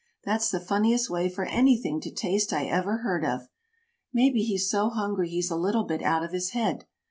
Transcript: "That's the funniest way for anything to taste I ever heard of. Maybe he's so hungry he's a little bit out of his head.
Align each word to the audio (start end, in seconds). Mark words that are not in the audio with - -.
"That's 0.23 0.49
the 0.49 0.59
funniest 0.59 1.11
way 1.11 1.29
for 1.29 1.45
anything 1.45 2.01
to 2.01 2.09
taste 2.09 2.51
I 2.51 2.65
ever 2.65 3.03
heard 3.03 3.23
of. 3.23 3.41
Maybe 4.11 4.41
he's 4.41 4.67
so 4.67 4.89
hungry 4.89 5.29
he's 5.29 5.51
a 5.51 5.55
little 5.55 5.83
bit 5.83 6.01
out 6.01 6.23
of 6.23 6.31
his 6.31 6.53
head. 6.53 6.85